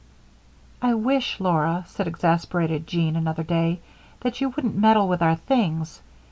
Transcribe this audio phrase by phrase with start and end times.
[0.81, 3.81] "I wish, Laura," said exasperated Jean, another day,
[4.21, 6.01] "that you wouldn't meddle with our things.